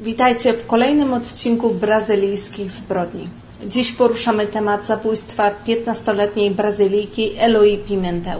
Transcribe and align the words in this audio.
Witajcie 0.00 0.52
w 0.52 0.66
kolejnym 0.66 1.12
odcinku 1.12 1.70
brazylijskich 1.74 2.70
zbrodni. 2.70 3.28
Dziś 3.66 3.92
poruszamy 3.92 4.46
temat 4.46 4.86
zabójstwa 4.86 5.50
15-letniej 5.66 6.50
Brazylijki 6.50 7.32
Eloi 7.38 7.78
Pimentel. 7.78 8.38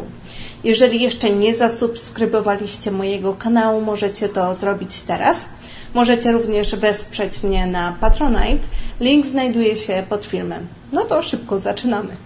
Jeżeli 0.64 1.02
jeszcze 1.02 1.30
nie 1.30 1.56
zasubskrybowaliście 1.56 2.90
mojego 2.90 3.34
kanału, 3.34 3.80
możecie 3.80 4.28
to 4.28 4.54
zrobić 4.54 5.00
teraz. 5.00 5.48
Możecie 5.94 6.32
również 6.32 6.76
wesprzeć 6.76 7.42
mnie 7.42 7.66
na 7.66 7.96
Patronite. 8.00 8.66
Link 9.00 9.26
znajduje 9.26 9.76
się 9.76 10.02
pod 10.08 10.24
filmem. 10.24 10.66
No 10.92 11.04
to 11.04 11.22
szybko 11.22 11.58
zaczynamy. 11.58 12.16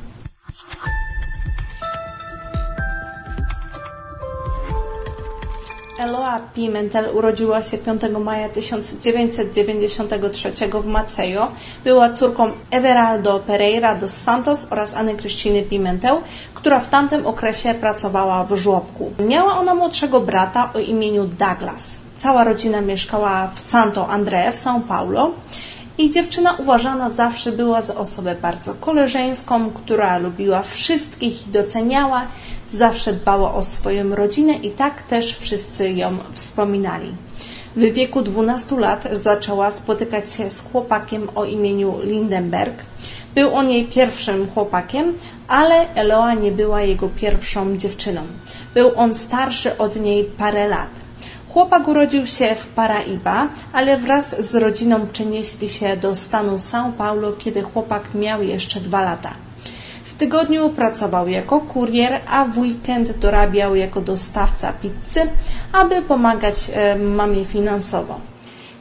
Eloa 5.99 6.41
Pimentel 6.55 7.05
urodziła 7.15 7.63
się 7.63 7.79
5 7.79 8.03
maja 8.25 8.49
1993 8.49 10.53
w 10.83 10.87
Maceió. 10.87 11.49
Była 11.85 12.13
córką 12.13 12.51
Everaldo 12.71 13.41
Pereira 13.41 13.95
dos 13.95 14.13
Santos 14.13 14.67
oraz 14.71 14.95
Anny 14.95 15.15
Krystyny 15.15 15.63
Pimentel, 15.63 16.17
która 16.55 16.81
w 16.81 16.89
tamtym 16.89 17.27
okresie 17.27 17.75
pracowała 17.75 18.45
w 18.45 18.57
żłobku. 18.57 19.13
Miała 19.29 19.59
ona 19.59 19.75
młodszego 19.75 20.21
brata 20.21 20.71
o 20.75 20.79
imieniu 20.79 21.25
Douglas. 21.25 21.85
Cała 22.19 22.45
rodzina 22.45 22.81
mieszkała 22.81 23.51
w 23.55 23.61
Santo 23.61 24.09
André 24.11 24.53
w 24.53 24.57
São 24.57 24.81
Paulo 24.81 25.31
i 25.99 26.11
dziewczyna 26.11 26.55
uważana 26.59 27.11
zawsze 27.11 27.53
była 27.53 27.83
za 27.83 27.95
osobę 27.95 28.37
bardzo 28.43 28.75
koleżeńską, 28.75 29.71
która 29.71 30.19
lubiła 30.19 30.63
wszystkich 30.63 31.49
i 31.49 31.51
doceniała, 31.51 32.27
zawsze 32.73 33.13
dbała 33.13 33.55
o 33.55 33.65
swoją 33.65 34.15
rodzinę 34.15 34.53
i 34.53 34.71
tak 34.71 35.03
też 35.03 35.39
wszyscy 35.39 35.91
ją 35.91 36.19
wspominali. 36.33 37.13
W 37.77 37.81
wieku 37.81 38.23
12 38.23 38.77
lat 38.77 39.09
zaczęła 39.13 39.71
spotykać 39.71 40.33
się 40.33 40.51
z 40.51 40.61
chłopakiem 40.61 41.29
o 41.35 41.45
imieniu 41.45 41.95
Lindenberg. 42.03 42.83
Był 43.35 43.55
on 43.55 43.71
jej 43.71 43.87
pierwszym 43.87 44.49
chłopakiem, 44.55 45.15
ale 45.49 45.95
Eloa 45.95 46.35
nie 46.35 46.53
była 46.53 46.83
jego 46.83 47.09
pierwszą 47.09 47.77
dziewczyną. 47.77 48.23
Był 48.75 48.91
on 48.97 49.15
starszy 49.15 49.79
od 49.79 49.97
niej 49.97 50.25
parę 50.25 50.69
lat. 50.69 50.91
Chłopak 51.49 51.89
urodził 51.89 52.27
się 52.27 52.55
w 52.55 52.67
Paraiba, 52.67 53.49
ale 53.73 53.97
wraz 53.97 54.45
z 54.45 54.55
rodziną 54.55 55.07
przenieśli 55.07 55.69
się 55.69 55.97
do 55.97 56.15
stanu 56.15 56.57
São 56.57 56.93
Paulo, 56.93 57.33
kiedy 57.33 57.63
chłopak 57.63 58.15
miał 58.15 58.43
jeszcze 58.43 58.81
dwa 58.81 59.03
lata. 59.03 59.48
Tygodniu 60.19 60.71
pracował 60.71 61.29
jako 61.29 61.61
kurier, 61.61 62.21
a 62.31 62.45
w 62.45 62.59
weekend 62.59 63.19
dorabiał 63.19 63.75
jako 63.75 64.01
dostawca 64.01 64.73
pizzy, 64.73 65.21
aby 65.73 66.03
pomagać 66.03 66.71
e, 66.75 66.97
mamie 66.97 67.45
finansowo. 67.45 68.21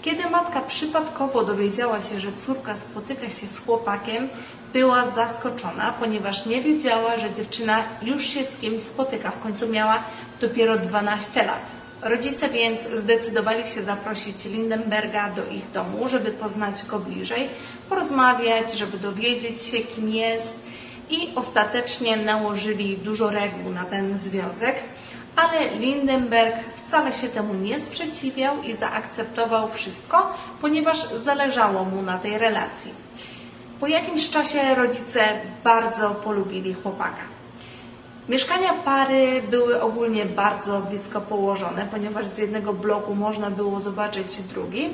Kiedy 0.02 0.30
matka 0.30 0.62
przypadkowo 0.62 1.44
dowiedziała 1.44 2.02
się, 2.02 2.20
że 2.20 2.32
córka 2.46 2.76
spotyka 2.76 3.30
się 3.30 3.48
z 3.48 3.60
chłopakiem, 3.60 4.30
była 4.74 5.08
zaskoczona, 5.08 5.94
ponieważ 6.00 6.46
nie 6.46 6.62
wiedziała, 6.62 7.18
że 7.18 7.34
dziewczyna 7.34 7.84
już 8.02 8.26
się 8.26 8.46
z 8.46 8.58
kimś 8.58 8.82
spotyka. 8.82 9.32
W 9.32 9.40
końcu 9.40 9.70
miała 9.70 10.04
dopiero 10.42 10.78
12 10.78 11.44
lat. 11.44 11.62
Rodzice 12.02 12.50
więc 12.50 12.82
zdecydowali 12.82 13.66
się 13.66 13.84
zaprosić 13.84 14.46
Lindenberga 14.46 15.30
do 15.30 15.46
ich 15.46 15.72
domu, 15.72 16.10
żeby 16.10 16.32
poznać 16.32 16.86
go 16.86 17.00
bliżej, 17.00 17.50
porozmawiać, 17.90 18.74
żeby 18.74 18.98
dowiedzieć 18.98 19.62
się, 19.62 19.78
kim 19.78 20.10
jest 20.10 20.68
i 21.10 21.36
ostatecznie 21.36 22.18
nałożyli 22.18 22.98
dużo 22.98 23.30
reguł 23.30 23.72
na 23.72 23.86
ten 23.86 24.18
związek, 24.18 24.76
ale 25.36 25.70
Lindenberg 25.80 26.56
wcale 26.86 27.14
się 27.14 27.28
temu 27.28 27.54
nie 27.54 27.80
sprzeciwiał 27.80 28.64
i 28.64 28.74
zaakceptował 28.74 29.70
wszystko, 29.70 30.34
ponieważ 30.62 31.10
zależało 31.10 31.86
mu 31.86 32.02
na 32.02 32.18
tej 32.18 32.38
relacji. 32.38 32.94
Po 33.80 33.88
jakimś 33.88 34.30
czasie 34.30 34.76
rodzice 34.76 35.24
bardzo 35.64 36.10
polubili 36.10 36.74
chłopaka. 36.74 37.38
Mieszkania 38.30 38.74
pary 38.74 39.42
były 39.50 39.82
ogólnie 39.82 40.26
bardzo 40.26 40.82
blisko 40.82 41.22
położone, 41.22 41.88
ponieważ 41.92 42.28
z 42.28 42.38
jednego 42.38 42.74
bloku 42.74 43.16
można 43.16 43.52
było 43.52 43.80
zobaczyć 43.80 44.42
drugi 44.42 44.90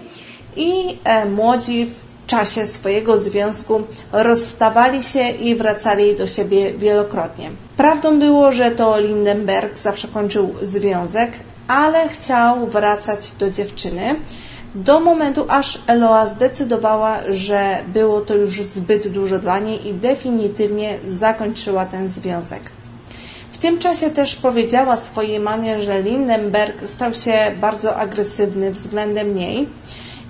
i 0.55 0.97
e, 1.03 1.25
młodzi 1.25 1.91
czasie 2.27 2.65
swojego 2.65 3.17
związku 3.17 3.81
rozstawali 4.11 5.03
się 5.03 5.29
i 5.29 5.55
wracali 5.55 6.15
do 6.15 6.27
siebie 6.27 6.73
wielokrotnie. 6.73 7.49
Prawdą 7.77 8.19
było, 8.19 8.51
że 8.51 8.71
to 8.71 8.99
Lindenberg 8.99 9.77
zawsze 9.77 10.07
kończył 10.07 10.55
związek, 10.61 11.31
ale 11.67 12.09
chciał 12.09 12.67
wracać 12.67 13.31
do 13.31 13.49
dziewczyny 13.49 14.15
do 14.75 14.99
momentu, 14.99 15.45
aż 15.47 15.79
Eloa 15.87 16.27
zdecydowała, 16.27 17.19
że 17.29 17.77
było 17.87 18.21
to 18.21 18.35
już 18.35 18.63
zbyt 18.63 19.07
dużo 19.07 19.39
dla 19.39 19.59
niej 19.59 19.87
i 19.87 19.93
definitywnie 19.93 20.97
zakończyła 21.07 21.85
ten 21.85 22.07
związek 22.07 22.61
tym 23.63 23.79
czasie 23.79 24.09
też 24.09 24.35
powiedziała 24.35 24.97
swojej 24.97 25.39
mamie, 25.39 25.81
że 25.81 26.01
Lindenberg 26.01 26.89
stał 26.89 27.13
się 27.13 27.51
bardzo 27.61 27.95
agresywny 27.95 28.71
względem 28.71 29.35
niej. 29.35 29.67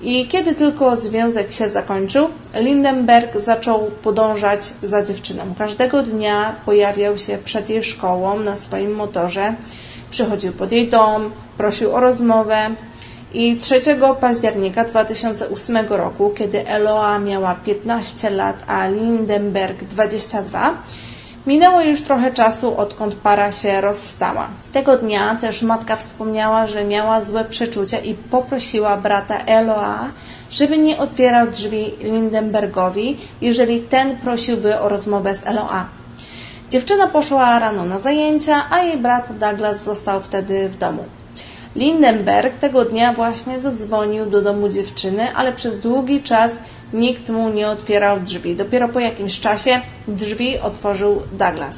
I 0.04 0.28
kiedy 0.28 0.56
tylko 0.56 0.96
związek 0.96 1.52
się 1.52 1.70
zakończył, 1.70 2.28
Lindenberg 2.56 3.38
zaczął 3.42 3.92
podążać 4.04 4.74
za 4.84 5.04
dziewczyną. 5.04 5.44
Każdego 5.58 6.04
dnia 6.04 6.56
pojawiał 6.66 7.18
się 7.18 7.38
przed 7.46 7.70
jej 7.70 7.84
szkołą 7.84 8.40
na 8.40 8.56
swoim 8.56 8.96
motorze, 8.96 9.54
przychodził 10.10 10.54
pod 10.54 10.72
jej 10.72 10.90
dom, 10.90 11.32
prosił 11.58 11.96
o 11.96 12.00
rozmowę. 12.00 12.70
I 13.34 13.58
3 13.58 13.82
października 14.22 14.86
2008 14.86 15.78
roku, 15.90 16.30
kiedy 16.38 16.68
Eloa 16.68 17.20
miała 17.20 17.56
15 17.56 18.30
lat, 18.30 18.64
a 18.68 18.88
Lindenberg 18.88 19.84
22, 19.84 20.78
Minęło 21.48 21.82
już 21.82 22.02
trochę 22.02 22.32
czasu, 22.32 22.78
odkąd 22.78 23.16
para 23.16 23.52
się 23.52 23.82
rozstała. 23.82 24.48
Tego 24.74 24.98
dnia 24.98 25.36
też 25.36 25.62
matka 25.62 25.96
wspomniała, 25.96 26.68
że 26.68 26.86
miała 26.86 27.22
złe 27.22 27.46
przeczucia 27.46 28.00
i 28.00 28.14
poprosiła 28.14 28.98
brata 28.98 29.38
Eloa, 29.38 30.10
żeby 30.52 30.78
nie 30.78 30.98
otwierał 30.98 31.48
drzwi 31.48 31.94
Lindenbergowi, 32.00 33.18
jeżeli 33.42 33.82
ten 33.82 34.18
prosiłby 34.18 34.80
o 34.80 34.90
rozmowę 34.90 35.36
z 35.36 35.48
Eloa. 35.48 35.86
Dziewczyna 36.70 37.08
poszła 37.08 37.60
rano 37.60 37.86
na 37.86 38.00
zajęcia, 38.00 38.64
a 38.70 38.80
jej 38.80 38.98
brat 38.98 39.38
Douglas 39.38 39.84
został 39.84 40.20
wtedy 40.20 40.70
w 40.70 40.78
domu. 40.78 41.06
Lindenberg 41.76 42.58
tego 42.58 42.86
dnia 42.86 43.14
właśnie 43.14 43.60
zadzwonił 43.60 44.26
do 44.26 44.42
domu 44.42 44.70
dziewczyny, 44.70 45.36
ale 45.36 45.54
przez 45.54 45.80
długi 45.80 46.22
czas 46.22 46.60
Nikt 46.94 47.30
mu 47.30 47.50
nie 47.50 47.68
otwierał 47.70 48.20
drzwi. 48.20 48.56
Dopiero 48.56 48.88
po 48.88 49.00
jakimś 49.00 49.40
czasie 49.40 49.82
drzwi 50.08 50.60
otworzył 50.60 51.22
Douglas. 51.32 51.78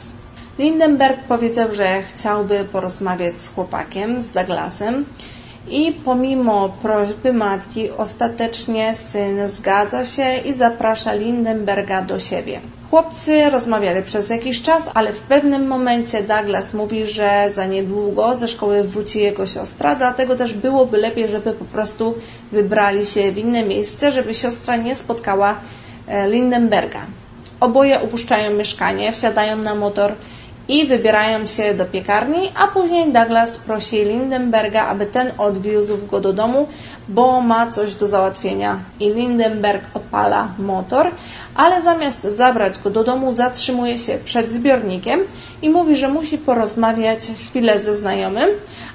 Lindenberg 0.59 1.19
powiedział, 1.19 1.75
że 1.75 2.03
chciałby 2.03 2.65
porozmawiać 2.71 3.37
z 3.37 3.53
chłopakiem, 3.53 4.21
z 4.21 4.31
Douglasem 4.31 5.05
i 5.69 5.93
pomimo 6.05 6.69
prośby 6.81 7.33
matki 7.33 7.91
ostatecznie 7.91 8.95
syn 8.95 9.49
zgadza 9.49 10.05
się 10.05 10.37
i 10.37 10.53
zaprasza 10.53 11.13
Lindenberga 11.13 12.01
do 12.01 12.19
siebie. 12.19 12.59
Chłopcy 12.95 13.49
rozmawiali 13.49 14.03
przez 14.03 14.29
jakiś 14.29 14.61
czas, 14.61 14.91
ale 14.93 15.13
w 15.13 15.19
pewnym 15.19 15.67
momencie 15.67 16.23
Douglas 16.23 16.73
mówi, 16.73 17.05
że 17.05 17.49
za 17.49 17.65
niedługo 17.65 18.37
ze 18.37 18.47
szkoły 18.47 18.83
wróci 18.83 19.19
jego 19.19 19.47
siostra, 19.47 19.95
dlatego 19.95 20.35
też 20.35 20.53
byłoby 20.53 20.97
lepiej, 20.97 21.29
żeby 21.29 21.53
po 21.53 21.65
prostu 21.65 22.15
wybrali 22.51 23.05
się 23.05 23.31
w 23.31 23.37
inne 23.37 23.63
miejsce, 23.63 24.11
żeby 24.11 24.33
siostra 24.33 24.75
nie 24.75 24.95
spotkała 24.95 25.55
e, 26.07 26.29
Lindenberga. 26.29 26.99
Oboje 27.59 28.01
opuszczają 28.01 28.53
mieszkanie, 28.53 29.11
wsiadają 29.11 29.57
na 29.57 29.75
motor 29.75 30.13
i 30.67 30.85
wybierają 30.87 31.45
się 31.45 31.73
do 31.73 31.85
piekarni, 31.85 32.51
a 32.55 32.67
później 32.67 33.11
Douglas 33.11 33.57
prosi 33.57 34.05
Lindenberga, 34.05 34.87
aby 34.87 35.05
ten 35.05 35.31
odwiózł 35.37 35.97
go 36.11 36.19
do 36.19 36.33
domu, 36.33 36.67
bo 37.07 37.41
ma 37.41 37.71
coś 37.71 37.93
do 37.93 38.07
załatwienia. 38.07 38.79
I 38.99 39.09
Lindenberg 39.09 39.83
odpala 39.93 40.47
motor, 40.59 41.11
ale 41.55 41.81
zamiast 41.81 42.23
zabrać 42.23 42.79
go 42.79 42.89
do 42.89 43.03
domu, 43.03 43.33
zatrzymuje 43.33 43.97
się 43.97 44.17
przed 44.25 44.51
zbiornikiem 44.51 45.19
i 45.61 45.69
mówi, 45.69 45.95
że 45.95 46.07
musi 46.07 46.37
porozmawiać 46.37 47.27
chwilę 47.27 47.79
ze 47.79 47.97
znajomym, 47.97 48.49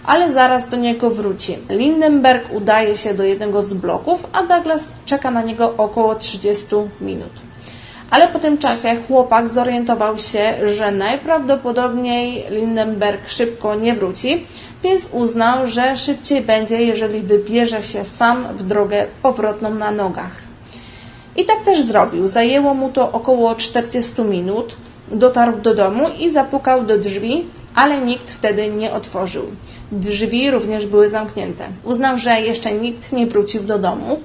ale 0.06 0.32
zaraz 0.32 0.69
do 0.69 0.76
niego 0.76 1.11
wróci. 1.11 1.58
Lindenberg 1.69 2.52
udaje 2.52 2.96
się 2.96 3.14
do 3.14 3.25
jednego 3.25 3.62
z 3.62 3.75
bloków, 3.75 4.26
a 4.32 4.43
Douglas 4.43 4.82
czeka 5.06 5.31
na 5.31 5.43
niego 5.43 5.75
około 5.76 6.14
30 6.14 6.66
minut. 7.00 7.50
Ale 8.11 8.29
po 8.29 8.39
tym 8.39 8.59
czasie 8.59 8.97
chłopak 9.09 9.49
zorientował 9.49 10.19
się, 10.19 10.55
że 10.75 10.93
najprawdopodobniej 10.93 12.45
Lindenberg 12.51 13.29
szybko 13.29 13.75
nie 13.75 13.95
wróci, 13.95 14.47
więc 14.83 15.09
uznał, 15.12 15.67
że 15.67 15.97
szybciej 15.97 16.41
będzie, 16.41 16.83
jeżeli 16.85 17.21
wybierze 17.21 17.83
się 17.83 18.05
sam 18.05 18.47
w 18.57 18.62
drogę 18.62 19.07
powrotną 19.23 19.75
na 19.75 19.91
nogach. 19.91 20.51
I 21.37 21.45
tak 21.45 21.65
też 21.65 21.83
zrobił. 21.83 22.29
Zajęło 22.29 22.75
mu 22.75 22.89
to 22.89 23.12
około 23.12 23.55
40 23.55 24.23
minut. 24.23 24.77
Dotarł 25.12 25.57
do 25.57 25.75
domu 25.75 26.09
i 26.19 26.31
zapukał 26.31 26.85
do 26.85 26.99
drzwi, 26.99 27.45
ale 27.75 27.99
nikt 27.99 28.31
wtedy 28.31 28.69
nie 28.69 28.93
otworzył. 28.93 29.45
Drzwi 29.93 30.51
również 30.51 30.87
były 30.87 31.09
zamknięte. 31.09 31.65
Uznał, 31.85 32.19
że 32.19 32.41
jeszcze 32.41 32.73
nikt 32.73 33.12
nie 33.12 33.27
wrócił 33.27 33.62
do 33.62 33.79
domu, 33.79 34.21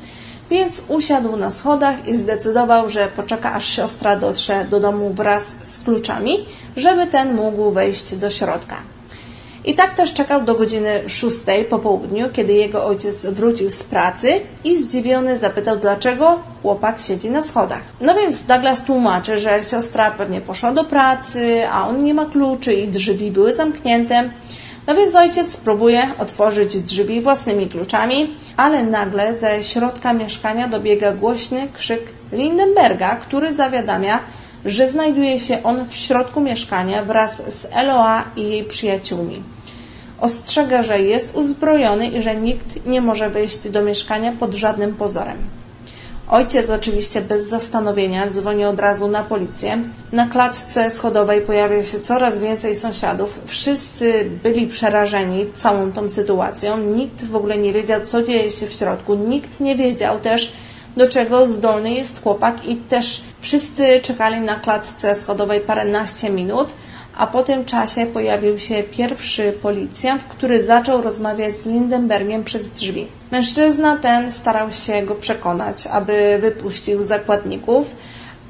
więc 0.49 0.81
usiadł 0.87 1.35
na 1.35 1.51
schodach 1.51 2.07
i 2.07 2.15
zdecydował, 2.15 2.89
że 2.89 3.07
poczeka 3.07 3.53
aż 3.53 3.65
siostra 3.65 4.15
dotrze 4.15 4.65
do 4.69 4.79
domu 4.79 5.13
wraz 5.13 5.55
z 5.63 5.79
kluczami, 5.79 6.45
żeby 6.77 7.07
ten 7.07 7.35
mógł 7.35 7.71
wejść 7.71 8.15
do 8.15 8.29
środka. 8.29 8.75
I 9.65 9.75
tak 9.75 9.95
też 9.95 10.13
czekał 10.13 10.41
do 10.41 10.55
godziny 10.55 11.01
szóstej 11.07 11.65
po 11.65 11.79
południu, 11.79 12.29
kiedy 12.33 12.53
jego 12.53 12.85
ojciec 12.85 13.25
wrócił 13.25 13.69
z 13.69 13.83
pracy 13.83 14.39
i 14.63 14.77
zdziwiony 14.77 15.37
zapytał, 15.37 15.77
dlaczego 15.77 16.39
chłopak 16.61 16.99
siedzi 16.99 17.29
na 17.29 17.43
schodach. 17.43 17.81
No 18.01 18.15
więc 18.15 18.43
Douglas 18.43 18.83
tłumaczy, 18.83 19.39
że 19.39 19.63
siostra 19.63 20.11
pewnie 20.11 20.41
poszła 20.41 20.71
do 20.71 20.83
pracy, 20.83 21.67
a 21.71 21.87
on 21.87 22.03
nie 22.03 22.13
ma 22.13 22.25
kluczy 22.25 22.73
i 22.73 22.87
drzwi 22.87 23.31
były 23.31 23.53
zamknięte. 23.53 24.29
No 24.87 24.95
więc 24.95 25.15
ojciec 25.15 25.57
próbuje 25.57 26.07
otworzyć 26.17 26.81
drzwi 26.81 27.21
własnymi 27.21 27.67
kluczami, 27.67 28.35
ale 28.57 28.83
nagle 28.83 29.37
ze 29.37 29.63
środka 29.63 30.13
mieszkania 30.13 30.67
dobiega 30.67 31.13
głośny 31.13 31.67
krzyk 31.73 32.01
Lindenberga, 32.31 33.15
który 33.15 33.53
zawiadamia, 33.53 34.19
że 34.65 34.89
znajduje 34.89 35.39
się 35.39 35.63
on 35.63 35.85
w 35.89 35.95
środku 35.95 36.41
mieszkania 36.41 37.03
wraz 37.03 37.59
z 37.59 37.67
Eloa 37.71 38.23
i 38.35 38.41
jej 38.41 38.63
przyjaciółmi. 38.63 39.43
Ostrzega, 40.21 40.83
że 40.83 40.99
jest 40.99 41.35
uzbrojony 41.35 42.07
i 42.07 42.21
że 42.21 42.35
nikt 42.35 42.85
nie 42.85 43.01
może 43.01 43.29
wejść 43.29 43.69
do 43.69 43.81
mieszkania 43.81 44.31
pod 44.31 44.53
żadnym 44.53 44.95
pozorem. 44.95 45.37
Ojciec 46.29 46.69
oczywiście 46.69 47.21
bez 47.21 47.47
zastanowienia 47.47 48.27
dzwoni 48.27 48.65
od 48.65 48.79
razu 48.79 49.07
na 49.07 49.23
policję. 49.23 49.77
Na 50.11 50.27
klatce 50.27 50.91
schodowej 50.91 51.41
pojawia 51.41 51.83
się 51.83 51.99
coraz 51.99 52.39
więcej 52.39 52.75
sąsiadów. 52.75 53.39
Wszyscy 53.45 54.29
byli 54.43 54.67
przerażeni 54.67 55.45
całą 55.55 55.91
tą 55.91 56.09
sytuacją. 56.09 56.77
Nikt 56.77 57.25
w 57.25 57.35
ogóle 57.35 57.57
nie 57.57 57.73
wiedział, 57.73 58.01
co 58.05 58.23
dzieje 58.23 58.51
się 58.51 58.67
w 58.67 58.73
środku. 58.73 59.15
Nikt 59.15 59.59
nie 59.59 59.75
wiedział 59.75 60.19
też, 60.19 60.53
do 60.97 61.09
czego 61.09 61.47
zdolny 61.47 61.93
jest 61.93 62.23
chłopak 62.23 62.65
i 62.65 62.75
też 62.75 63.21
wszyscy 63.41 63.99
czekali 64.01 64.39
na 64.39 64.55
klatce 64.55 65.15
schodowej 65.15 65.59
paręnaście 65.59 66.29
minut, 66.29 66.69
a 67.17 67.27
po 67.27 67.43
tym 67.43 67.65
czasie 67.65 68.05
pojawił 68.05 68.59
się 68.59 68.83
pierwszy 68.83 69.53
policjant, 69.61 70.23
który 70.23 70.63
zaczął 70.63 71.01
rozmawiać 71.01 71.55
z 71.55 71.65
Lindenbergiem 71.65 72.43
przez 72.43 72.69
drzwi. 72.69 73.07
Mężczyzna 73.31 73.97
ten 73.97 74.31
starał 74.31 74.71
się 74.71 75.01
go 75.01 75.15
przekonać, 75.15 75.87
aby 75.87 76.37
wypuścił 76.41 77.03
zakładników, 77.03 77.87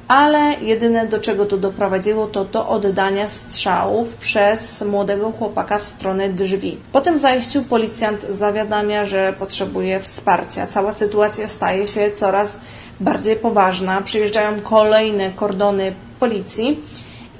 ale 0.08 0.54
jedyne 0.60 1.06
do 1.06 1.18
czego 1.18 1.46
to 1.46 1.56
doprowadziło 1.56 2.26
to 2.26 2.44
do 2.44 2.68
oddania 2.68 3.28
strzałów 3.28 4.14
przez 4.14 4.82
młodego 4.82 5.32
chłopaka 5.32 5.78
w 5.78 5.84
stronę 5.84 6.28
drzwi. 6.28 6.76
Po 6.92 7.00
tym 7.00 7.18
zajściu 7.18 7.62
policjant 7.62 8.26
zawiadamia, 8.30 9.04
że 9.04 9.34
potrzebuje 9.38 10.00
wsparcia. 10.00 10.66
Cała 10.66 10.92
sytuacja 10.92 11.48
staje 11.48 11.86
się 11.86 12.10
coraz 12.10 12.60
bardziej 13.00 13.36
poważna. 13.36 14.02
Przyjeżdżają 14.02 14.60
kolejne 14.60 15.30
kordony 15.30 15.92
policji 16.20 16.80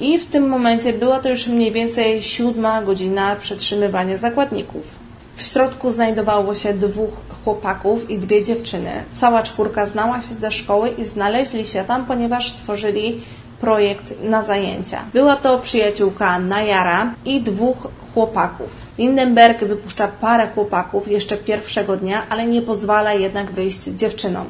i 0.00 0.18
w 0.18 0.26
tym 0.26 0.48
momencie 0.48 0.92
była 0.92 1.18
to 1.18 1.28
już 1.28 1.46
mniej 1.46 1.72
więcej 1.72 2.22
siódma 2.22 2.82
godzina 2.82 3.36
przetrzymywania 3.36 4.16
zakładników. 4.16 5.06
W 5.36 5.42
środku 5.42 5.90
znajdowało 5.90 6.54
się 6.54 6.74
dwóch 6.74 7.10
chłopaków 7.44 8.10
i 8.10 8.18
dwie 8.18 8.42
dziewczyny. 8.42 8.90
Cała 9.12 9.42
czwórka 9.42 9.86
znała 9.86 10.20
się 10.20 10.34
ze 10.34 10.52
szkoły 10.52 10.88
i 10.88 11.04
znaleźli 11.04 11.66
się 11.66 11.84
tam, 11.84 12.06
ponieważ 12.06 12.52
tworzyli 12.52 13.20
projekt 13.60 14.14
na 14.22 14.42
zajęcia. 14.42 15.00
Była 15.12 15.36
to 15.36 15.58
przyjaciółka 15.58 16.38
Najara 16.38 17.14
i 17.24 17.40
dwóch 17.40 17.88
chłopaków. 18.14 18.70
Lindenberg 18.98 19.64
wypuszcza 19.64 20.08
parę 20.08 20.48
chłopaków 20.54 21.08
jeszcze 21.08 21.36
pierwszego 21.36 21.96
dnia, 21.96 22.22
ale 22.28 22.46
nie 22.46 22.62
pozwala 22.62 23.14
jednak 23.14 23.52
wyjść 23.52 23.84
dziewczynom. 23.84 24.46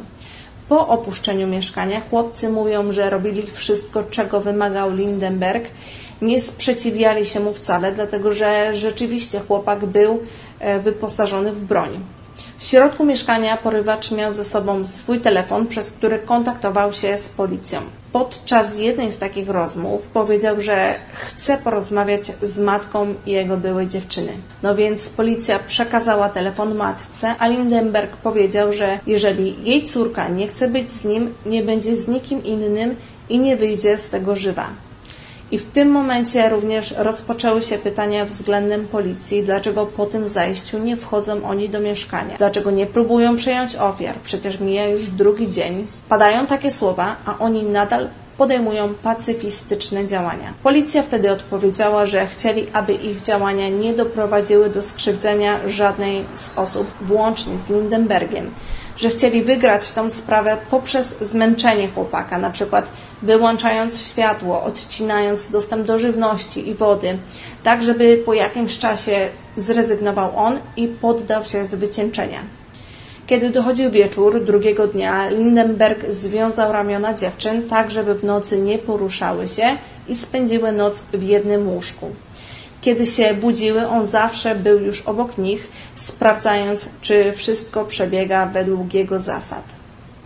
Po 0.69 0.89
opuszczeniu 0.89 1.47
mieszkania 1.47 2.01
chłopcy 2.11 2.49
mówią, 2.49 2.93
że 2.93 3.11
robili 3.11 3.47
wszystko, 3.47 4.03
czego 4.03 4.41
wymagał 4.41 4.91
Lindenberg. 4.91 5.65
Nie 6.23 6.41
sprzeciwiali 6.41 7.27
się 7.27 7.41
mu 7.41 7.53
wcale, 7.53 7.93
dlatego 7.93 8.33
że 8.33 8.75
rzeczywiście 8.75 9.41
chłopak 9.41 9.87
był 9.87 10.23
e, 10.61 10.81
wyposażony 10.81 11.53
w 11.53 11.65
broń. 11.65 12.01
W 12.59 12.65
środku 12.65 13.05
mieszkania 13.05 13.57
porywacz 13.57 14.11
miał 14.11 14.35
ze 14.35 14.45
sobą 14.45 14.87
swój 14.87 15.21
telefon, 15.21 15.67
przez 15.67 15.93
który 15.93 16.19
kontaktował 16.19 16.93
się 16.93 17.19
z 17.19 17.29
policją. 17.29 17.81
Podczas 18.13 18.79
jednej 18.79 19.13
z 19.13 19.19
takich 19.19 19.49
rozmów 19.49 20.03
powiedział, 20.03 20.61
że 20.61 20.95
chce 21.13 21.59
porozmawiać 21.59 22.33
z 22.43 22.59
matką 22.59 23.15
jego 23.27 23.57
byłej 23.57 23.89
dziewczyny. 23.89 24.33
No 24.63 24.75
więc 24.75 25.09
policja 25.09 25.59
przekazała 25.59 26.29
telefon 26.29 26.75
matce, 26.75 27.35
a 27.39 27.47
Lindenberg 27.47 28.17
powiedział, 28.17 28.73
że 28.73 28.99
jeżeli 29.07 29.65
jej 29.65 29.85
córka 29.85 30.29
nie 30.29 30.49
chce 30.49 30.69
być 30.69 30.93
z 30.93 31.05
nim, 31.05 31.35
nie 31.47 31.63
będzie 31.63 31.97
z 31.97 32.09
nikim 32.09 32.45
innym 32.45 32.97
i 33.29 33.39
nie 33.39 33.57
wyjdzie 33.57 33.99
z 33.99 34.09
tego 34.09 34.37
żywa. 34.37 34.67
I 35.51 35.59
w 35.59 35.71
tym 35.71 35.91
momencie 35.91 36.49
również 36.49 36.95
rozpoczęły 36.99 37.63
się 37.63 37.79
pytania 37.79 38.25
względem 38.25 38.89
policji, 38.89 39.43
dlaczego 39.43 39.87
po 39.87 40.07
tym 40.07 40.29
zajściu 40.29 40.79
nie 40.79 40.97
wchodzą 40.97 41.49
oni 41.49 41.69
do 41.69 41.81
mieszkania, 41.81 42.37
dlaczego 42.39 42.71
nie 42.71 42.87
próbują 42.87 43.37
przejąć 43.37 43.77
ofiar, 43.77 44.15
przecież 44.25 44.61
mija 44.61 44.89
już 44.89 45.11
drugi 45.11 45.51
dzień. 45.51 45.87
Padają 46.09 46.47
takie 46.47 46.71
słowa, 46.71 47.17
a 47.27 47.39
oni 47.39 47.63
nadal 47.63 48.09
podejmują 48.39 48.95
pacyfistyczne 48.95 50.07
działania. 50.07 50.53
Policja 50.63 51.03
wtedy 51.03 51.31
odpowiedziała, 51.31 52.07
że 52.07 52.27
chcieli, 52.27 52.67
aby 52.73 52.93
ich 52.93 53.23
działania 53.23 53.69
nie 53.69 53.95
doprowadziły 53.95 54.71
do 54.71 54.83
skrzywdzenia 54.83 55.69
żadnej 55.69 56.25
z 56.35 56.59
osób, 56.59 56.87
włącznie 57.01 57.59
z 57.59 57.69
Lindenbergiem 57.69 58.51
że 58.97 59.11
chcieli 59.11 59.43
wygrać 59.43 59.93
tą 59.93 60.11
sprawę 60.11 60.57
poprzez 60.71 61.19
zmęczenie 61.21 61.89
chłopaka, 61.89 62.39
na 62.39 62.51
przykład 62.51 62.87
wyłączając 63.23 64.01
światło, 64.01 64.63
odcinając 64.63 65.51
dostęp 65.51 65.87
do 65.87 65.99
żywności 65.99 66.69
i 66.69 66.75
wody, 66.75 67.19
tak 67.63 67.83
żeby 67.83 68.23
po 68.27 68.35
jakimś 68.35 68.79
czasie 68.79 69.29
zrezygnował 69.57 70.37
on 70.37 70.59
i 70.77 70.89
poddał 70.89 71.45
się 71.45 71.67
z 71.67 71.75
wycieńczenia. 71.75 72.41
Kiedy 73.27 73.51
dochodził 73.51 73.91
wieczór 73.91 74.45
drugiego 74.45 74.87
dnia, 74.87 75.29
Lindenberg 75.29 76.11
związał 76.11 76.73
ramiona 76.73 77.15
dziewczyn 77.15 77.69
tak, 77.69 77.91
żeby 77.91 78.15
w 78.15 78.25
nocy 78.25 78.61
nie 78.61 78.79
poruszały 78.79 79.49
się 79.49 79.77
i 80.09 80.15
spędziły 80.15 80.73
noc 80.73 81.05
w 81.13 81.23
jednym 81.23 81.69
łóżku. 81.69 82.11
Kiedy 82.81 83.07
się 83.07 83.35
budziły, 83.35 83.89
on 83.89 84.07
zawsze 84.07 84.55
był 84.55 84.79
już 84.79 85.03
obok 85.03 85.39
nich, 85.39 85.69
sprawdzając, 85.97 86.89
czy 87.01 87.33
wszystko 87.33 87.85
przebiega 87.85 88.47
według 88.47 88.95
jego 88.95 89.21
zasad. 89.21 89.76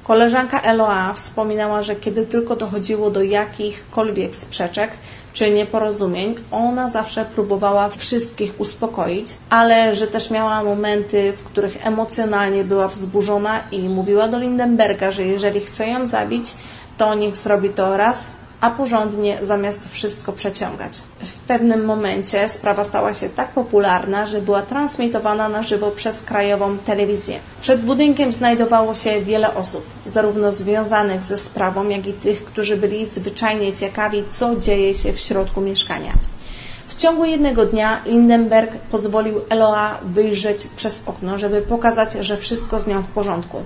Koleżanka 0.05 0.61
Eloa 0.61 1.13
wspominała, 1.13 1.83
że 1.83 1.97
kiedy 1.97 2.27
tylko 2.27 2.57
dochodziło 2.57 3.11
do 3.11 3.23
jakichkolwiek 3.23 4.37
sprzeczek 4.37 4.91
czy 5.33 5.51
nieporozumień, 5.51 6.35
ona 6.51 6.89
zawsze 6.89 7.25
próbowała 7.25 7.89
wszystkich 7.89 8.61
uspokoić, 8.61 9.29
ale 9.51 9.95
że 9.95 10.07
też 10.07 10.31
miała 10.31 10.65
momenty, 10.65 11.33
w 11.33 11.45
których 11.45 11.87
emocjonalnie 11.87 12.65
była 12.65 12.89
wzburzona 12.89 13.61
i 13.73 13.89
mówiła 13.89 14.29
do 14.29 14.39
Lindenberga, 14.39 15.11
że 15.11 15.23
jeżeli 15.23 15.61
chce 15.61 15.87
ją 15.87 16.09
zabić, 16.09 16.55
to 16.99 17.15
niech 17.15 17.37
zrobi 17.37 17.71
to 17.71 17.97
raz 17.97 18.37
a 18.61 18.71
porządnie 18.71 19.39
zamiast 19.43 19.89
wszystko 19.89 20.33
przeciągać. 20.33 21.03
W 21.25 21.39
pewnym 21.39 21.85
momencie 21.85 22.49
sprawa 22.49 22.85
stała 22.85 23.15
się 23.15 23.29
tak 23.29 23.49
popularna, 23.49 24.27
że 24.27 24.41
była 24.41 24.63
transmitowana 24.63 25.49
na 25.49 25.63
żywo 25.63 25.91
przez 25.91 26.23
krajową 26.23 26.79
telewizję. 26.79 27.39
Przed 27.61 27.81
budynkiem 27.81 28.33
znajdowało 28.33 28.95
się 28.95 29.21
wiele 29.21 29.55
osób, 29.55 29.85
zarówno 30.07 30.53
związanych 30.53 31.25
ze 31.25 31.39
sprawą, 31.39 31.89
jak 31.89 32.07
i 32.07 32.13
tych, 32.13 32.45
którzy 32.45 32.77
byli 32.77 33.07
zwyczajnie 33.07 33.73
ciekawi, 33.73 34.25
co 34.33 34.57
dzieje 34.57 34.95
się 34.95 35.13
w 35.13 35.21
środku 35.21 35.61
mieszkania. 35.61 36.13
W 36.89 36.95
ciągu 36.95 37.25
jednego 37.25 37.67
dnia 37.67 38.01
Lindenberg 38.07 38.77
pozwolił 38.77 39.41
Eloa 39.51 39.99
wyjrzeć 40.05 40.67
przez 40.77 41.03
okno, 41.07 41.39
żeby 41.39 41.63
pokazać, 41.63 42.13
że 42.13 42.37
wszystko 42.37 42.81
z 42.81 42.87
nią 42.87 43.03
w 43.03 43.09
porządku. 43.09 43.63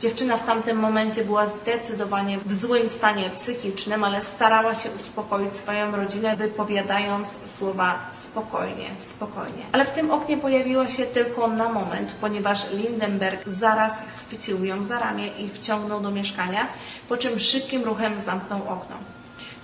Dziewczyna 0.00 0.36
w 0.36 0.46
tamtym 0.46 0.78
momencie 0.78 1.24
była 1.24 1.46
zdecydowanie 1.46 2.38
w 2.38 2.54
złym 2.54 2.88
stanie 2.88 3.30
psychicznym, 3.36 4.04
ale 4.04 4.22
starała 4.22 4.74
się 4.74 4.90
uspokoić 4.90 5.56
swoją 5.56 5.96
rodzinę, 5.96 6.36
wypowiadając 6.36 7.56
słowa 7.56 7.98
spokojnie, 8.12 8.90
spokojnie. 9.00 9.62
Ale 9.72 9.84
w 9.84 9.90
tym 9.90 10.10
oknie 10.10 10.36
pojawiła 10.36 10.88
się 10.88 11.06
tylko 11.06 11.48
na 11.48 11.68
moment, 11.68 12.12
ponieważ 12.20 12.70
Lindenberg 12.72 13.42
zaraz 13.46 13.98
chwycił 14.16 14.64
ją 14.64 14.84
za 14.84 14.98
ramię 14.98 15.26
i 15.26 15.48
wciągnął 15.48 16.00
do 16.00 16.10
mieszkania, 16.10 16.66
po 17.08 17.16
czym 17.16 17.38
szybkim 17.38 17.84
ruchem 17.84 18.20
zamknął 18.20 18.58
okno. 18.58 19.15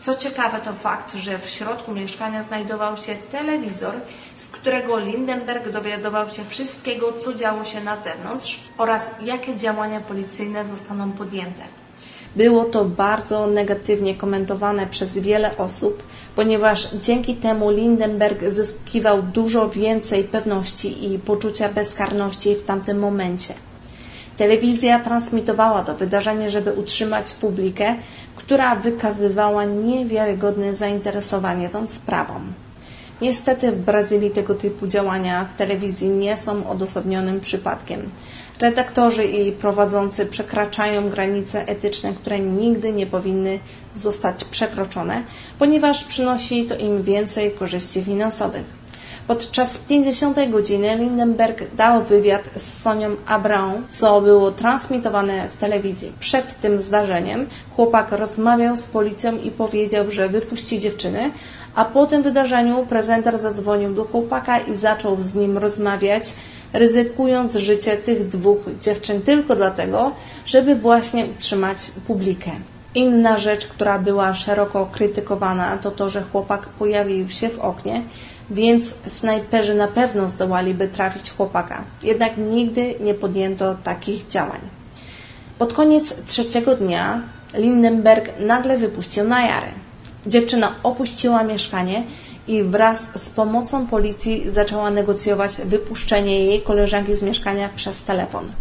Co 0.03 0.17
ciekawe 0.17 0.59
to 0.59 0.73
fakt, 0.73 1.15
że 1.15 1.39
w 1.39 1.49
środku 1.49 1.95
mieszkania 1.95 2.43
znajdował 2.45 2.97
się 2.97 3.15
telewizor, 3.33 3.95
z 4.37 4.49
którego 4.49 4.99
Lindenberg 4.99 5.69
dowiadywał 5.69 6.31
się 6.31 6.45
wszystkiego, 6.45 7.13
co 7.19 7.35
działo 7.35 7.65
się 7.65 7.81
na 7.81 7.97
zewnątrz 7.97 8.61
oraz 8.79 9.23
jakie 9.25 9.57
działania 9.57 10.01
policyjne 10.01 10.69
zostaną 10.69 11.13
podjęte. 11.13 11.63
Było 12.37 12.65
to 12.65 12.85
bardzo 12.85 13.47
negatywnie 13.47 14.15
komentowane 14.15 14.87
przez 14.87 15.19
wiele 15.19 15.57
osób, 15.57 16.03
ponieważ 16.37 16.89
dzięki 16.95 17.37
temu 17.37 17.71
Lindenberg 17.71 18.45
zyskiwał 18.49 19.23
dużo 19.23 19.69
więcej 19.69 20.25
pewności 20.25 21.13
i 21.13 21.19
poczucia 21.19 21.69
bezkarności 21.69 22.55
w 22.55 22.65
tamtym 22.65 22.99
momencie. 22.99 23.55
Telewizja 24.37 25.01
transmitowała 25.01 25.85
to 25.85 25.95
wydarzenie, 25.95 26.51
żeby 26.51 26.73
utrzymać 26.73 27.33
publikę, 27.33 27.95
która 28.37 28.77
wykazywała 28.77 29.65
niewiarygodne 29.65 30.75
zainteresowanie 30.75 31.69
tą 31.69 31.87
sprawą. 31.87 32.35
Niestety 33.21 33.73
w 33.73 33.81
Brazylii 33.81 34.31
tego 34.31 34.55
typu 34.55 34.87
działania 34.87 35.45
w 35.45 35.59
telewizji 35.59 36.09
nie 36.09 36.37
są 36.37 36.71
odosobnionym 36.71 37.41
przypadkiem. 37.41 38.11
Redaktorzy 38.61 39.25
i 39.25 39.53
prowadzący 39.53 40.27
przekraczają 40.27 41.11
granice 41.11 41.69
etyczne, 41.69 42.13
które 42.13 42.41
nigdy 42.41 42.93
nie 42.93 43.07
powinny 43.07 43.59
zostać 43.95 44.45
przekroczone, 44.45 45.23
ponieważ 45.59 46.05
przynosi 46.05 46.65
to 46.65 46.77
im 46.77 47.03
więcej 47.03 47.51
korzyści 47.51 48.05
finansowych. 48.05 48.82
Podczas 49.27 49.79
50. 49.79 50.51
godziny 50.51 50.97
Lindenberg 50.97 51.75
dał 51.77 52.05
wywiad 52.05 52.43
z 52.57 52.83
Sonią 52.83 53.09
Abraą, 53.27 53.83
co 53.91 54.21
było 54.21 54.53
transmitowane 54.53 55.49
w 55.49 55.57
telewizji. 55.57 56.13
Przed 56.19 56.61
tym 56.61 56.79
zdarzeniem 56.79 57.47
chłopak 57.77 58.13
rozmawiał 58.13 58.77
z 58.77 58.87
policją 58.87 59.39
i 59.39 59.51
powiedział, 59.51 60.11
że 60.11 60.29
wypuści 60.29 60.81
dziewczyny, 60.81 61.31
a 61.75 61.85
po 61.85 62.07
tym 62.07 62.23
wydarzeniu 62.23 62.87
prezenter 62.87 63.39
zadzwonił 63.39 63.95
do 63.95 64.05
chłopaka 64.05 64.59
i 64.59 64.77
zaczął 64.77 65.21
z 65.21 65.35
nim 65.35 65.59
rozmawiać, 65.59 66.35
ryzykując 66.73 67.57
życie 67.57 67.97
tych 67.97 68.29
dwóch 68.29 68.59
dziewczyn 68.81 69.23
tylko 69.23 69.57
dlatego, 69.57 70.13
żeby 70.47 70.75
właśnie 70.75 71.27
utrzymać 71.27 71.91
publikę. 72.07 72.51
Inna 72.95 73.39
rzecz, 73.39 73.67
która 73.67 73.99
była 73.99 74.35
szeroko 74.35 74.87
krytykowana, 74.93 75.79
to 75.79 75.91
to, 75.91 76.11
że 76.11 76.23
chłopak 76.33 76.69
pojawił 76.69 77.29
się 77.29 77.49
w 77.49 77.59
oknie, 77.59 78.03
więc 78.51 78.95
snajperzy 79.07 79.75
na 79.75 79.89
pewno 79.89 80.31
zdołaliby 80.31 80.89
trafić 80.89 81.31
chłopaka. 81.31 81.85
Jednak 82.03 82.37
nigdy 82.37 82.95
nie 83.01 83.15
podjęto 83.15 83.75
takich 83.75 84.27
działań. 84.27 84.61
Pod 85.59 85.73
koniec 85.73 86.25
trzeciego 86.25 86.77
dnia 86.77 87.23
Lindenberg 87.55 88.31
nagle 88.41 88.79
wypuścił 88.79 89.25
Najarę. 89.25 89.69
Dziewczyna 90.27 90.75
opuściła 90.83 91.45
mieszkanie 91.45 92.03
i 92.49 92.63
wraz 92.63 93.23
z 93.23 93.31
pomocą 93.31 93.87
policji 93.87 94.51
zaczęła 94.51 94.91
negocjować 94.91 95.53
wypuszczenie 95.65 96.45
jej 96.45 96.63
koleżanki 96.63 97.17
z 97.17 97.23
mieszkania 97.23 97.69
przez 97.77 98.03
telefon. 98.03 98.53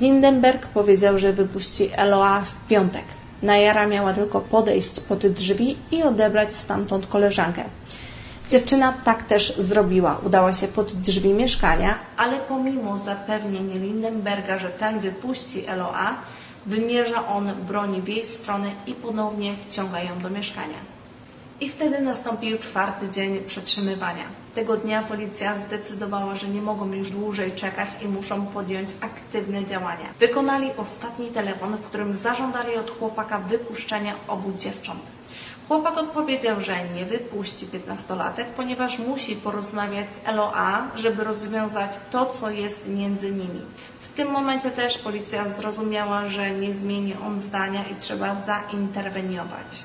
Lindenberg 0.00 0.66
powiedział, 0.66 1.18
że 1.18 1.32
wypuści 1.32 1.90
Eloa 1.96 2.40
w 2.40 2.68
piątek. 2.68 3.04
Najara 3.42 3.86
miała 3.86 4.14
tylko 4.14 4.40
podejść 4.40 5.00
pod 5.00 5.26
drzwi 5.26 5.76
i 5.90 6.02
odebrać 6.02 6.54
stamtąd 6.54 7.06
koleżankę. 7.06 7.64
Dziewczyna 8.48 8.94
tak 9.04 9.26
też 9.26 9.56
zrobiła. 9.58 10.18
Udała 10.26 10.54
się 10.54 10.68
pod 10.68 10.92
drzwi 10.92 11.34
mieszkania, 11.34 11.94
ale 12.16 12.36
pomimo 12.38 12.98
zapewnień 12.98 13.72
Lindenberga, 13.72 14.58
że 14.58 14.70
ten 14.70 15.00
wypuści 15.00 15.66
Eloa, 15.66 16.14
wymierza 16.66 17.28
on 17.28 17.52
broń 17.68 18.02
w 18.02 18.08
jej 18.08 18.26
stronę 18.26 18.70
i 18.86 18.94
ponownie 18.94 19.54
wciąga 19.68 20.02
ją 20.02 20.18
do 20.20 20.30
mieszkania. 20.30 20.78
I 21.60 21.68
wtedy 21.68 22.00
nastąpił 22.00 22.58
czwarty 22.58 23.08
dzień 23.08 23.40
przetrzymywania. 23.46 24.24
Tego 24.54 24.76
dnia 24.76 25.02
policja 25.02 25.58
zdecydowała, 25.58 26.36
że 26.36 26.48
nie 26.48 26.62
mogą 26.62 26.92
już 26.92 27.10
dłużej 27.10 27.52
czekać 27.52 27.90
i 28.02 28.08
muszą 28.08 28.46
podjąć 28.46 28.90
aktywne 29.00 29.64
działania. 29.64 30.06
Wykonali 30.20 30.70
ostatni 30.76 31.26
telefon, 31.26 31.76
w 31.76 31.86
którym 31.86 32.16
zażądali 32.16 32.76
od 32.76 32.98
chłopaka 32.98 33.38
wypuszczenia 33.38 34.14
obu 34.28 34.52
dziewcząt. 34.58 35.17
Chłopak 35.68 35.98
odpowiedział, 35.98 36.60
że 36.60 36.88
nie 36.94 37.04
wypuści 37.04 37.66
piętnastolatek, 37.66 38.46
ponieważ 38.46 38.98
musi 38.98 39.36
porozmawiać 39.36 40.06
z 40.06 40.34
LOA, 40.34 40.90
żeby 40.96 41.24
rozwiązać 41.24 41.90
to, 42.10 42.26
co 42.26 42.50
jest 42.50 42.88
między 42.88 43.30
nimi. 43.30 43.60
W 44.00 44.16
tym 44.16 44.30
momencie 44.30 44.70
też 44.70 44.98
policja 44.98 45.48
zrozumiała, 45.48 46.28
że 46.28 46.50
nie 46.50 46.74
zmieni 46.74 47.14
on 47.26 47.38
zdania 47.38 47.84
i 47.92 47.94
trzeba 47.94 48.34
zainterweniować. 48.34 49.84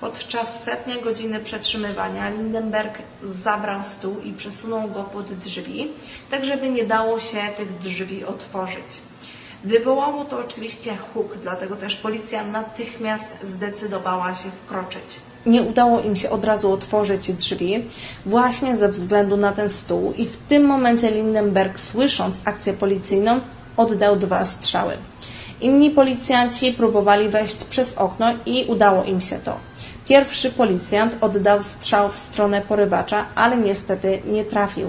Podczas 0.00 0.64
setnej 0.64 1.02
godziny 1.02 1.40
przetrzymywania 1.40 2.28
Lindenberg 2.28 2.98
zabrał 3.22 3.84
stół 3.84 4.20
i 4.24 4.32
przesunął 4.32 4.88
go 4.88 5.04
pod 5.04 5.34
drzwi, 5.34 5.88
tak 6.30 6.44
żeby 6.44 6.70
nie 6.70 6.84
dało 6.84 7.20
się 7.20 7.40
tych 7.56 7.78
drzwi 7.78 8.24
otworzyć. 8.24 9.02
Wywołało 9.64 10.24
to 10.24 10.38
oczywiście 10.38 10.96
huk, 11.14 11.38
dlatego 11.42 11.76
też 11.76 11.96
policja 11.96 12.44
natychmiast 12.44 13.26
zdecydowała 13.44 14.34
się 14.34 14.48
wkroczyć. 14.50 15.20
Nie 15.46 15.62
udało 15.62 16.00
im 16.00 16.16
się 16.16 16.30
od 16.30 16.44
razu 16.44 16.72
otworzyć 16.72 17.32
drzwi, 17.32 17.84
właśnie 18.26 18.76
ze 18.76 18.88
względu 18.88 19.36
na 19.36 19.52
ten 19.52 19.68
stół, 19.68 20.12
i 20.16 20.26
w 20.26 20.36
tym 20.36 20.64
momencie 20.64 21.10
Lindenberg, 21.10 21.78
słysząc 21.78 22.40
akcję 22.44 22.72
policyjną, 22.72 23.40
oddał 23.76 24.16
dwa 24.16 24.44
strzały. 24.44 24.96
Inni 25.60 25.90
policjanci 25.90 26.72
próbowali 26.72 27.28
wejść 27.28 27.64
przez 27.64 27.98
okno 27.98 28.26
i 28.46 28.64
udało 28.68 29.04
im 29.04 29.20
się 29.20 29.38
to. 29.38 29.56
Pierwszy 30.08 30.50
policjant 30.50 31.16
oddał 31.20 31.62
strzał 31.62 32.08
w 32.08 32.18
stronę 32.18 32.60
porywacza, 32.60 33.26
ale 33.34 33.56
niestety 33.56 34.22
nie 34.26 34.44
trafił. 34.44 34.88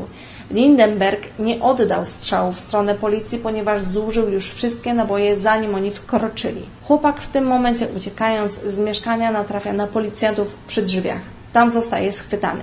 Lindenberg 0.51 1.21
nie 1.39 1.61
oddał 1.61 2.05
strzału 2.05 2.53
w 2.53 2.59
stronę 2.59 2.95
policji, 2.95 3.37
ponieważ 3.37 3.83
zużył 3.83 4.29
już 4.29 4.49
wszystkie 4.49 4.93
naboje, 4.93 5.37
zanim 5.37 5.75
oni 5.75 5.91
wkroczyli. 5.91 6.65
Chłopak 6.83 7.21
w 7.21 7.27
tym 7.27 7.45
momencie, 7.45 7.87
uciekając 7.97 8.53
z 8.61 8.79
mieszkania, 8.79 9.31
natrafia 9.31 9.73
na 9.73 9.87
policjantów 9.87 10.55
przy 10.67 10.81
drzwiach. 10.81 11.21
Tam 11.53 11.71
zostaje 11.71 12.13
schwytany. 12.13 12.61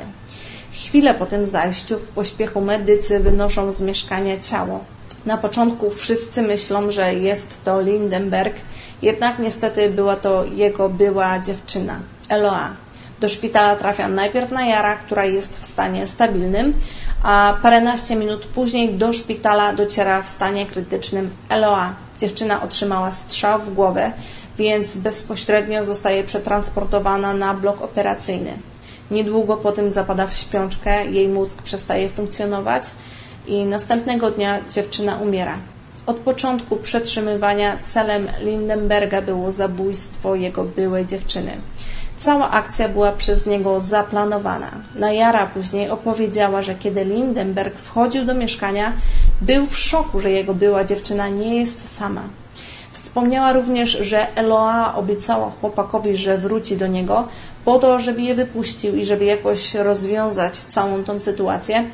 Chwilę 0.73 1.15
po 1.15 1.27
tym 1.27 1.47
zajściu 1.47 1.99
w 1.99 2.09
pośpiechu 2.09 2.61
medycy 2.61 3.21
wynoszą 3.21 3.73
z 3.73 3.83
mieszkania 3.83 4.41
ciało. 4.41 4.85
Na 5.27 5.37
początku 5.37 5.91
wszyscy 5.91 6.43
myślą, 6.43 6.91
że 6.91 7.15
jest 7.15 7.65
to 7.65 7.81
Lindenberg, 7.81 8.55
jednak 9.03 9.39
niestety 9.39 9.91
była 9.91 10.17
to 10.17 10.45
jego 10.45 10.89
była 10.89 11.39
dziewczyna. 11.39 12.01
Eloa. 12.29 12.71
Do 13.21 13.29
szpitala 13.29 13.77
trafia 13.77 14.09
najpierw 14.09 14.51
Najara, 14.51 14.97
która 14.97 15.25
jest 15.25 15.61
w 15.61 15.67
stanie 15.67 16.07
stabilnym, 16.07 16.75
a 17.23 17.57
paręnaście 17.63 18.17
minut 18.17 18.47
później 18.47 18.95
do 18.95 19.13
szpitala 19.13 19.73
dociera 19.73 20.23
w 20.23 20.29
stanie 20.29 20.67
krytycznym 20.67 21.31
Eloa. 21.49 21.95
Dziewczyna 22.19 22.63
otrzymała 22.63 23.11
strzał 23.11 23.61
w 23.61 23.75
głowę, 23.75 24.13
więc 24.59 24.97
bezpośrednio 24.97 25.85
zostaje 25.85 26.25
przetransportowana 26.25 27.35
na 27.35 27.55
blok 27.55 27.83
operacyjny. 27.83 28.53
Niedługo 29.11 29.57
po 29.57 29.73
tym 29.73 29.91
zapada 29.91 30.27
w 30.27 30.37
śpiączkę, 30.37 31.07
jej 31.07 31.29
mózg 31.29 31.63
przestaje 31.63 32.09
funkcjonować 32.09 32.85
i 33.47 33.65
następnego 33.65 34.31
dnia 34.31 34.59
dziewczyna 34.71 35.17
umiera. 35.17 35.59
Od 36.07 36.17
początku 36.17 36.77
przetrzymywania 36.77 37.79
celem 37.83 38.29
Lindenberga 38.41 39.23
było 39.23 39.53
zabójstwo 39.53 40.35
jego 40.35 40.65
byłej 40.65 41.07
dziewczyny. 41.07 41.53
Cała 42.19 42.51
akcja 42.51 42.89
była 42.89 43.13
przez 43.13 43.47
niego 43.47 43.81
zaplanowana. 43.81 44.71
Najara 44.95 45.47
później 45.47 45.91
opowiedziała, 45.91 46.63
że 46.63 46.75
kiedy 46.75 47.05
Lindenberg 47.05 47.79
wchodził 47.79 48.25
do 48.25 48.35
mieszkania, 48.35 48.93
był 49.41 49.67
w 49.67 49.79
szoku, 49.79 50.21
że 50.21 50.31
jego 50.31 50.55
była 50.55 50.85
dziewczyna 50.85 51.29
nie 51.29 51.61
jest 51.61 51.97
sama. 51.97 52.23
Wspomniała 52.93 53.53
również, 53.53 53.91
że 53.91 54.37
Eloa 54.37 54.95
obiecała 54.95 55.51
chłopakowi, 55.61 56.17
że 56.17 56.39
wróci 56.39 56.77
do 56.77 56.87
niego 56.87 57.29
po 57.65 57.79
to, 57.79 57.99
żeby 57.99 58.23
je 58.23 58.35
wypuścił 58.35 58.97
i 58.97 59.05
żeby 59.05 59.25
jakoś 59.25 59.75
rozwiązać 59.75 60.59
całą 60.59 61.05
tą 61.05 61.21
sytuację, 61.21 61.85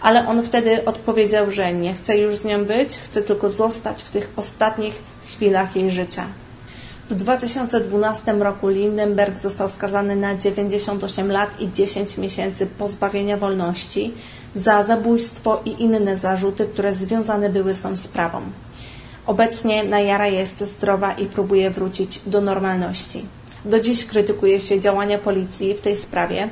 ale 0.00 0.28
on 0.28 0.42
wtedy 0.42 0.84
odpowiedział, 0.84 1.50
że 1.50 1.74
nie 1.74 1.94
chce 1.94 2.18
już 2.18 2.36
z 2.36 2.44
nią 2.44 2.64
być, 2.64 2.96
chce 2.96 3.22
tylko 3.22 3.50
zostać 3.50 4.02
w 4.02 4.10
tych 4.10 4.32
ostatnich 4.36 5.02
chwilach 5.26 5.76
jej 5.76 5.90
życia. 5.90 6.26
W 7.10 7.14
2012 7.14 8.32
roku 8.32 8.68
Lindenberg 8.68 9.38
został 9.38 9.68
skazany 9.68 10.16
na 10.16 10.34
98 10.34 11.32
lat 11.32 11.60
i 11.60 11.72
10 11.72 12.18
miesięcy 12.18 12.66
pozbawienia 12.66 13.36
wolności 13.36 14.14
za 14.54 14.84
zabójstwo 14.84 15.62
i 15.64 15.82
inne 15.82 16.16
zarzuty, 16.16 16.66
które 16.66 16.92
związane 16.92 17.50
były 17.50 17.74
z 17.74 17.82
tą 17.82 17.96
sprawą. 17.96 18.40
Obecnie 19.26 19.84
Najara 19.84 20.26
jest 20.26 20.66
zdrowa 20.66 21.12
i 21.12 21.26
próbuje 21.26 21.70
wrócić 21.70 22.20
do 22.26 22.40
normalności. 22.40 23.24
Do 23.64 23.80
dziś 23.80 24.04
krytykuje 24.04 24.60
się 24.60 24.80
działania 24.80 25.18
policji 25.18 25.74
w 25.74 25.80
tej 25.80 25.96
sprawie. 25.96 26.48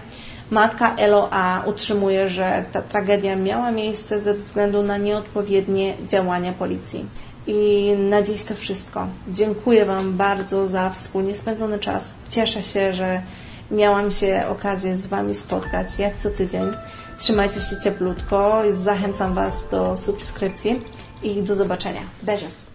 Matka 0.50 0.96
LOA 1.08 1.62
utrzymuje, 1.66 2.28
że 2.28 2.64
ta 2.72 2.82
tragedia 2.82 3.36
miała 3.36 3.70
miejsce 3.70 4.20
ze 4.20 4.34
względu 4.34 4.82
na 4.82 4.96
nieodpowiednie 4.96 5.94
działania 6.08 6.52
policji. 6.52 7.04
I 7.46 7.92
na 7.98 8.22
dziś 8.22 8.44
to 8.44 8.54
wszystko. 8.54 9.06
Dziękuję 9.28 9.84
Wam 9.84 10.16
bardzo 10.16 10.68
za 10.68 10.90
wspólnie 10.90 11.34
spędzony 11.34 11.78
czas. 11.78 12.14
Cieszę 12.30 12.62
się, 12.62 12.92
że 12.92 13.22
miałam 13.70 14.10
się 14.10 14.44
okazję 14.48 14.96
z 14.96 15.06
Wami 15.06 15.34
spotkać 15.34 15.98
jak 15.98 16.18
co 16.18 16.30
tydzień. 16.30 16.66
Trzymajcie 17.18 17.60
się 17.60 17.80
cieplutko. 17.84 18.62
Zachęcam 18.74 19.34
Was 19.34 19.68
do 19.70 19.96
subskrypcji 19.96 20.80
i 21.22 21.42
do 21.42 21.54
zobaczenia. 21.54 22.00
Beijos! 22.22 22.73